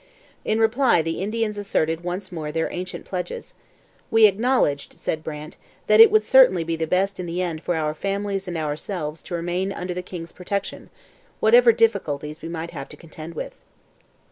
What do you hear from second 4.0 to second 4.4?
'We